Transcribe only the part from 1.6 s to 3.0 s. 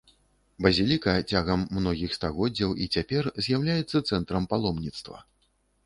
многіх стагоддзяў і